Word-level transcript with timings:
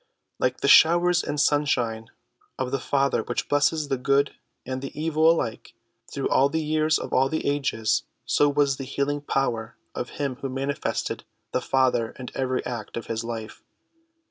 Like 0.39 0.61
the 0.61 0.67
showers 0.67 1.23
and 1.23 1.39
sunshine 1.39 2.07
of 2.57 2.71
the 2.71 2.79
Father 2.79 3.21
which 3.21 3.47
bless 3.47 3.69
the 3.69 3.97
good 3.99 4.33
and 4.65 4.81
the 4.81 4.99
evil 4.99 5.29
alike 5.29 5.75
through 6.11 6.27
all 6.27 6.49
the 6.49 6.59
years 6.63 6.97
of 6.97 7.13
all 7.13 7.29
the 7.29 7.45
ages, 7.45 8.01
so 8.25 8.49
was 8.49 8.77
the 8.77 8.83
healing 8.83 9.21
power 9.21 9.77
of 9.93 10.09
him 10.17 10.37
who 10.37 10.49
manifested 10.49 11.23
the 11.51 11.61
Father 11.61 12.15
in 12.17 12.29
every 12.33 12.65
act 12.65 12.97
of 12.97 13.05
his 13.05 13.23
life. 13.23 13.61